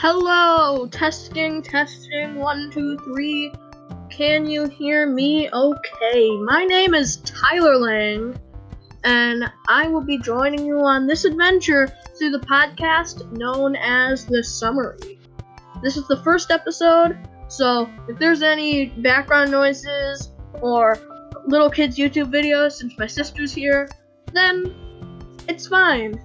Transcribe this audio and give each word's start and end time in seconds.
Hello, 0.00 0.86
testing, 0.86 1.60
testing, 1.60 2.36
one, 2.36 2.70
two, 2.70 2.96
three. 2.98 3.52
Can 4.08 4.46
you 4.46 4.68
hear 4.68 5.08
me? 5.08 5.50
Okay, 5.50 6.36
my 6.36 6.64
name 6.64 6.94
is 6.94 7.16
Tyler 7.24 7.76
Lang, 7.76 8.38
and 9.02 9.50
I 9.68 9.88
will 9.88 10.00
be 10.00 10.16
joining 10.16 10.64
you 10.64 10.78
on 10.82 11.08
this 11.08 11.24
adventure 11.24 11.88
through 12.16 12.30
the 12.30 12.38
podcast 12.38 13.28
known 13.32 13.74
as 13.74 14.24
The 14.24 14.44
Summary. 14.44 15.18
This 15.82 15.96
is 15.96 16.06
the 16.06 16.22
first 16.22 16.52
episode, 16.52 17.18
so 17.48 17.90
if 18.08 18.20
there's 18.20 18.42
any 18.42 18.90
background 18.90 19.50
noises 19.50 20.30
or 20.62 20.96
little 21.48 21.70
kids' 21.70 21.98
YouTube 21.98 22.32
videos 22.32 22.74
since 22.74 22.96
my 23.00 23.08
sister's 23.08 23.52
here, 23.52 23.88
then 24.32 24.72
it's 25.48 25.66
fine. 25.66 26.20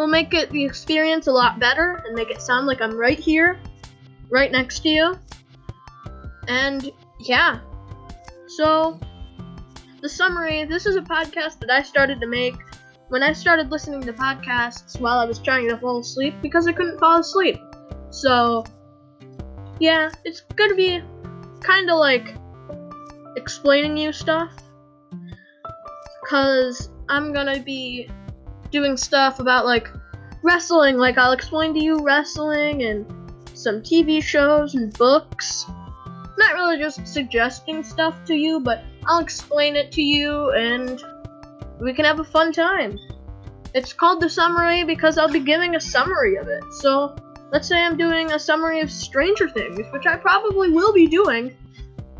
It'll 0.00 0.08
make 0.08 0.32
it 0.32 0.48
the 0.48 0.64
experience 0.64 1.26
a 1.26 1.30
lot 1.30 1.58
better 1.58 2.02
and 2.06 2.14
make 2.14 2.30
it 2.30 2.40
sound 2.40 2.66
like 2.66 2.80
I'm 2.80 2.96
right 2.96 3.18
here, 3.18 3.60
right 4.30 4.50
next 4.50 4.78
to 4.84 4.88
you. 4.88 5.18
And 6.48 6.90
yeah. 7.18 7.60
So, 8.48 8.98
the 10.00 10.08
summary 10.08 10.64
this 10.64 10.86
is 10.86 10.96
a 10.96 11.02
podcast 11.02 11.58
that 11.60 11.70
I 11.70 11.82
started 11.82 12.18
to 12.22 12.26
make 12.26 12.54
when 13.08 13.22
I 13.22 13.34
started 13.34 13.70
listening 13.70 14.00
to 14.00 14.14
podcasts 14.14 14.98
while 14.98 15.18
I 15.18 15.26
was 15.26 15.38
trying 15.38 15.68
to 15.68 15.76
fall 15.76 15.98
asleep 15.98 16.32
because 16.40 16.66
I 16.66 16.72
couldn't 16.72 16.98
fall 16.98 17.20
asleep. 17.20 17.58
So, 18.08 18.64
yeah, 19.80 20.08
it's 20.24 20.40
gonna 20.56 20.76
be 20.76 21.02
kind 21.60 21.90
of 21.90 21.98
like 21.98 22.34
explaining 23.36 23.98
you 23.98 24.14
stuff. 24.14 24.50
Because 26.22 26.88
I'm 27.10 27.34
gonna 27.34 27.60
be 27.60 28.08
doing 28.70 28.96
stuff 28.96 29.40
about 29.40 29.64
like 29.64 29.88
wrestling. 30.42 30.96
Like 30.96 31.18
I'll 31.18 31.32
explain 31.32 31.74
to 31.74 31.80
you 31.80 32.02
wrestling 32.02 32.82
and 32.84 33.06
some 33.54 33.82
TV 33.82 34.22
shows 34.22 34.74
and 34.74 34.92
books. 34.94 35.66
Not 36.38 36.54
really 36.54 36.78
just 36.78 37.06
suggesting 37.06 37.82
stuff 37.82 38.24
to 38.24 38.34
you, 38.34 38.60
but 38.60 38.82
I'll 39.06 39.20
explain 39.20 39.76
it 39.76 39.92
to 39.92 40.02
you 40.02 40.50
and 40.52 41.02
we 41.80 41.92
can 41.92 42.04
have 42.04 42.20
a 42.20 42.24
fun 42.24 42.52
time. 42.52 42.98
It's 43.74 43.92
called 43.92 44.20
the 44.20 44.28
summary 44.28 44.84
because 44.84 45.18
I'll 45.18 45.30
be 45.30 45.40
giving 45.40 45.76
a 45.76 45.80
summary 45.80 46.36
of 46.36 46.48
it. 46.48 46.64
So 46.80 47.14
let's 47.52 47.68
say 47.68 47.82
I'm 47.82 47.96
doing 47.96 48.32
a 48.32 48.38
summary 48.38 48.80
of 48.80 48.90
Stranger 48.90 49.48
Things, 49.48 49.86
which 49.92 50.06
I 50.06 50.16
probably 50.16 50.70
will 50.70 50.92
be 50.92 51.06
doing. 51.06 51.56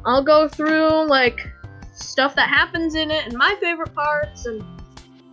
I'll 0.05 0.23
go 0.23 0.49
through 0.49 1.07
like 1.09 1.51
stuff 1.95 2.35
that 2.37 2.49
happens 2.49 2.95
in 2.95 3.11
it 3.11 3.27
and 3.27 3.37
my 3.37 3.55
favorite 3.61 3.95
parts 3.95 4.47
and 4.47 4.63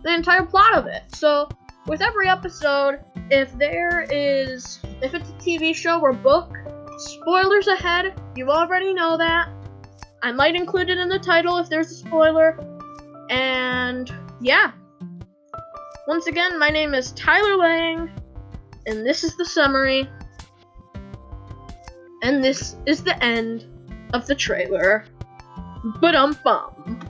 the 0.02 0.14
entire 0.14 0.44
plot 0.44 0.74
of 0.74 0.86
it. 0.86 1.02
So, 1.14 1.48
with 1.86 2.02
every 2.02 2.28
episode, 2.28 3.00
if 3.30 3.56
there 3.58 4.06
is, 4.10 4.80
if 5.02 5.14
it's 5.14 5.30
a 5.30 5.34
TV 5.34 5.74
show 5.74 6.00
or 6.00 6.12
book, 6.12 6.56
spoilers 6.98 7.66
ahead, 7.66 8.20
you 8.36 8.50
already 8.50 8.92
know 8.92 9.16
that. 9.16 9.48
I 10.22 10.32
might 10.32 10.54
include 10.54 10.90
it 10.90 10.98
in 10.98 11.08
the 11.08 11.18
title 11.18 11.58
if 11.58 11.68
there's 11.68 11.90
a 11.90 11.94
spoiler. 11.94 12.58
And 13.30 14.12
yeah. 14.40 14.72
Once 16.06 16.26
again, 16.26 16.58
my 16.58 16.70
name 16.70 16.94
is 16.94 17.12
Tyler 17.12 17.56
Lang, 17.56 18.10
and 18.86 19.06
this 19.06 19.22
is 19.22 19.36
the 19.36 19.44
summary. 19.44 20.08
And 22.22 22.42
this 22.42 22.76
is 22.86 23.04
the 23.04 23.22
end 23.22 23.66
of 24.14 24.26
the 24.26 24.34
trailer. 24.34 25.04
But 26.00 26.14
um 26.14 26.36
bum. 26.42 27.00